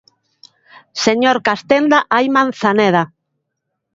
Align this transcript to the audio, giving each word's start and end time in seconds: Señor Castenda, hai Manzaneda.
Señor 1.05 1.37
Castenda, 1.47 1.99
hai 2.13 2.25
Manzaneda. 2.35 3.03